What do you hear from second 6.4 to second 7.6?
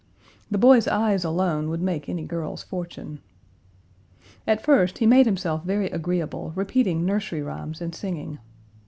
repeating nursery